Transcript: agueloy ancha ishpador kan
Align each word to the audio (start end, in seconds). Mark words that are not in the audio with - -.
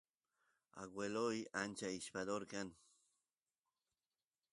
agueloy 0.83 1.37
ancha 1.61 1.87
ishpador 1.99 2.43
kan 2.53 2.67